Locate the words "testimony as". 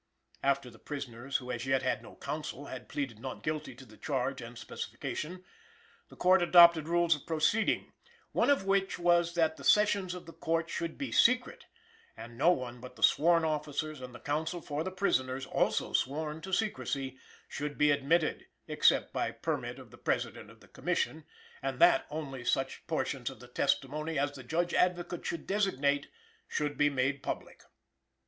23.47-24.31